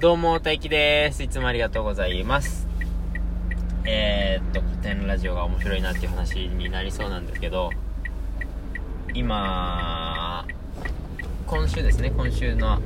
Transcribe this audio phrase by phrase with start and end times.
[0.00, 1.24] どうも、大輝です。
[1.24, 2.68] いつもありがとうございます。
[3.84, 7.70] えー、っと、古典ラジオが面白いなっていう話になりそうなんですけど、
[9.12, 10.46] 今、
[11.48, 12.80] 今週ですね、今週の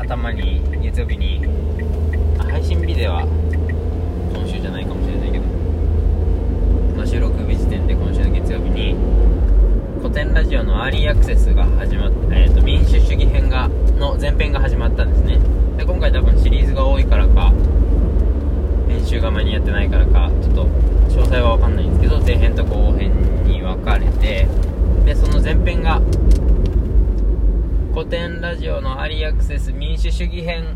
[0.00, 1.46] 頭に、月曜日に、
[2.50, 3.22] 配信日では、
[4.34, 5.44] 今週じゃないかもしれないけど、
[6.96, 8.96] ま、収録日時点で今週の月曜日に、
[10.00, 17.52] 古典ラジオのアーリーアクセスが始まっえー、と民主主義編がの前編が始まったんですねで今回多分シリーズが多いからか
[18.86, 20.64] 編集が間に合ってないからかちょっと
[21.08, 23.10] 詳細は分かんないんですけど前編と後編
[23.42, 24.46] に分かれて
[25.04, 26.00] でその前編が
[27.92, 30.66] 古典ラジオのアリアクセス民主主義編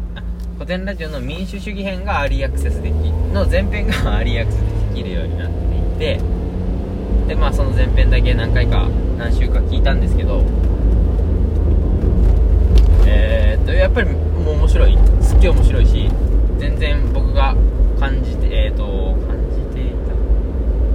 [0.55, 2.93] 古典ラジオの民主主義編がアリアクセスでき
[3.33, 4.61] の前編がアリアクセス
[4.93, 5.57] できるようになって
[5.95, 6.21] いて
[7.29, 10.43] でまあその前編だけ何回か何週か聞いたんですけど
[13.07, 14.09] えー、っとやっぱり
[15.49, 16.09] 面白いし
[16.59, 17.55] 全然僕が
[17.99, 20.15] 感じてえー、と感じていた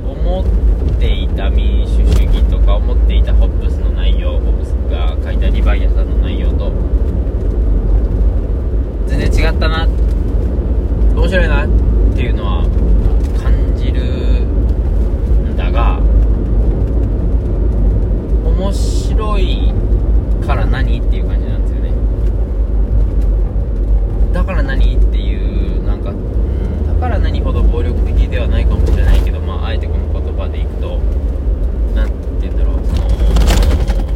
[0.09, 6.71] 思っていた民主主義とか思っていたホップスの内容ホップスが書いたリヴァイアさんの内容と
[9.07, 9.87] 全然違ったな
[11.15, 11.67] 面白いなっ
[12.15, 12.63] ていうのは
[13.41, 14.01] 感じる
[14.43, 15.99] んだが
[18.45, 19.73] 面白い
[20.45, 21.91] から何っていう感じなんですよね
[24.33, 25.35] だから何ってい
[25.77, 30.97] うなんか、うん、だから何ほど暴力的ではないかもしれないけど、まあ、あえてこの言葉でいくと
[31.93, 32.95] 何て言うんだろうそ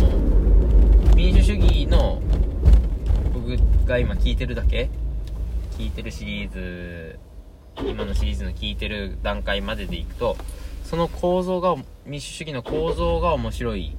[0.05, 2.21] の民主主義の
[3.33, 4.89] 僕が今聞いてるだけ？
[5.77, 7.19] 聞いてるシリーズ。
[7.77, 10.35] 今のシリーズの聞いてる段階まででいくと
[10.83, 11.75] その構造が
[12.07, 13.95] 民主主義の構造が面白い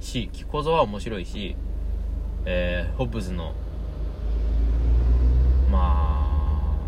[0.00, 1.54] し構造は面白いし、
[2.46, 3.52] えー、ホッブズの
[5.70, 6.24] ま
[6.72, 6.78] あ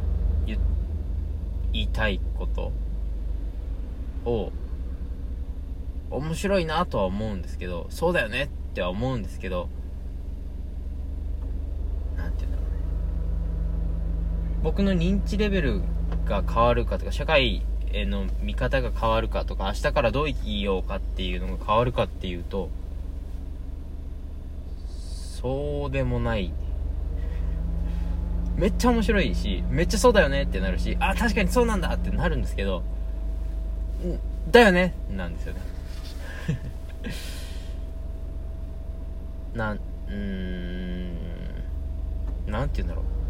[0.46, 0.58] 言
[1.74, 2.72] 言いたいこと
[4.24, 4.52] を
[6.11, 9.68] 面白いなとは思うんですけどそうだよねっては思うんですけど
[12.17, 12.77] なんて言うんだろうね
[14.62, 15.80] 僕の認知レベル
[16.24, 17.62] が変わるかとか社会
[17.92, 22.70] への見方が変わるかとか明日からどう生きようかっていうのが変わるかっていうと
[25.40, 26.52] そうでもない。
[28.56, 32.83] めっちゃ面白いしめっちゃそうだよねってなるしあ確かにそうなんだってなるんですけど
[34.51, 35.61] だよねなんですよね。
[39.55, 41.17] なうーん
[42.46, 43.21] なんて言うんだろう。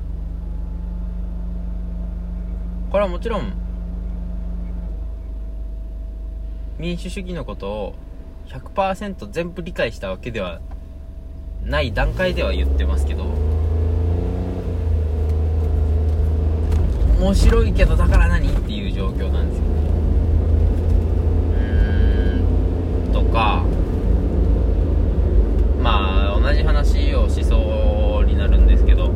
[2.93, 3.55] これはもちろん
[6.79, 7.95] 民主主義のことを
[8.49, 10.61] 100%全部理解したわけでは
[11.65, 13.25] ない段階では言ってますけど
[17.19, 19.65] 面白いけどだから何っていう状況なんですよ。
[19.65, 21.63] ね
[23.07, 23.65] うーんとか
[25.83, 29.11] まあ同じ話をしそうになるんですけど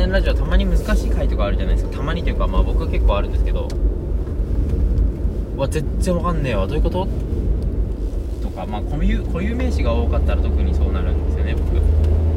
[0.00, 1.94] この辺ラジオたまに難しい回とかあるじゃないですか。
[1.98, 3.68] たまにというかまあ僕は結構あるんですけど。
[5.58, 6.66] わ全然わかんねえわ。
[6.66, 7.06] どういうこと？
[8.42, 11.76] とかまあ固有固有名詞が多かったら特にそうなるんですよね僕。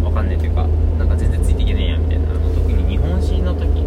[0.05, 0.67] わかんねえというか
[0.99, 2.31] なんか全然ついていけねえやみたいな。
[2.31, 3.85] あの特に日本史の時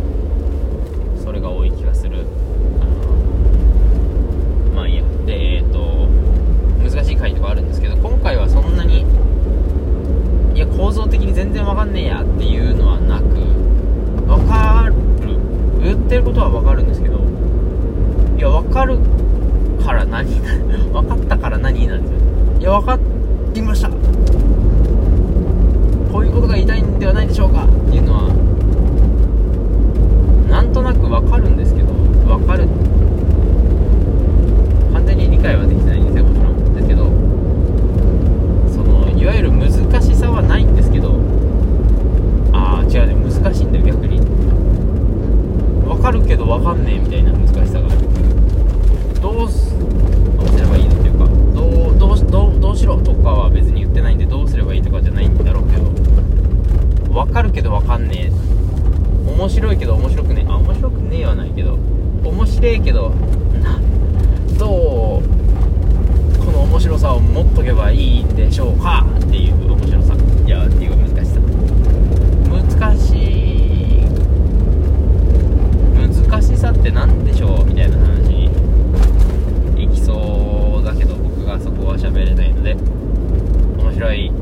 [1.23, 2.25] それが多い気がする。
[2.81, 2.91] あの
[4.75, 5.03] まあいいや。
[5.27, 6.09] でえっ、と
[6.83, 9.05] 難しい回とかあるんですけど今回はそんなに
[10.55, 13.27] いや構造的に全然わかんねえやっていうのはなく
[14.27, 14.95] わかる
[15.81, 17.19] 言ってることはわかるんですけど
[18.37, 18.99] いやわかる
[19.85, 20.41] から何
[20.93, 22.17] 分かったから何なんですよ。
[22.61, 22.99] いや分か
[23.55, 23.89] りました。
[26.13, 28.23] こういうことが言いたいんではないでしょうかっていうのは
[30.51, 32.67] なんとなく分かるんですけど分かる
[34.95, 37.05] 完全に理解はできないんですよもちろんですけど
[38.73, 39.71] そのいわゆる難
[40.03, 41.21] しさはないんですけど
[42.53, 44.17] ああ違うね難しいんだよ逆に
[46.47, 47.97] 分かんねえみたいな難しさがある。
[49.21, 49.75] どうす
[50.59, 55.85] ればいいのというかどうどうどうどうしろとかは別に言ってないんでどうすればいいとかじゃないんだろうけど
[57.13, 58.33] 分かるけど分かんねえ。
[59.31, 60.51] 面白いけど面白くねえ。
[60.51, 61.79] あ面白くねえはないけど
[62.25, 63.11] 面白いけど
[63.63, 63.81] な
[64.59, 65.23] どう
[66.45, 70.15] この面白さを持っとけばいいんでしょうかっていう面白さ
[70.47, 71.41] いやっていう難しさ
[72.49, 74.05] 難しい
[76.31, 82.75] 難しさって何でしょうみたいな話にいきそうだけど僕がそこは喋れないので
[83.83, 84.33] 面白い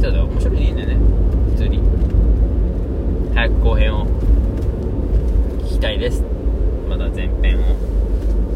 [0.00, 0.96] そうだよ面白いでいいんだよね
[1.52, 1.80] 普通に
[3.62, 4.06] 後編を
[5.96, 6.22] 回です。
[6.88, 7.74] まだ前編を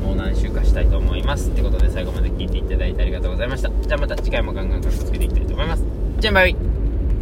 [0.07, 1.51] もう何週かしたいと思います。
[1.51, 3.71] ってことで最後まで聞いていただいてありがとうございました。
[3.71, 5.85] じゃあまた次回もガンガンガンつけていきたいと思います。
[6.19, 6.70] じゃあバイバイ。